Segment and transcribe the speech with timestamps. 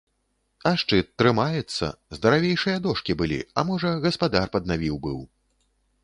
[0.69, 5.19] А шчыт трымаецца, здаравейшыя дошкі былі, а можа, гаспадар паднавіў быў.